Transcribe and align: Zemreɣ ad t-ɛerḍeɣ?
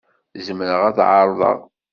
Zemreɣ 0.45 0.81
ad 0.89 0.95
t-ɛerḍeɣ? 0.97 1.59